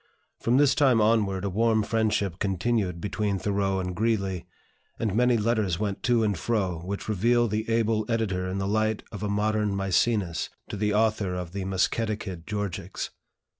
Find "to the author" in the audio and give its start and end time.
10.69-11.35